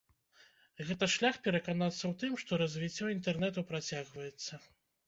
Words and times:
Гэта 0.87 1.09
шлях 1.17 1.37
пераканацца 1.49 1.99
ў 1.99 2.13
тым, 2.25 2.41
што 2.45 2.51
развіццё 2.65 3.05
інтэрнэту 3.19 3.67
працягваецца. 3.75 4.53